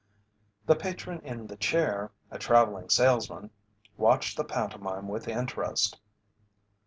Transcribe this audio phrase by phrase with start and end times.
[0.65, 3.51] The patron in the chair, a travelling salesman,
[3.97, 5.99] watched the pantomime with interest.